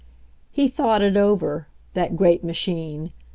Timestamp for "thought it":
0.67-1.15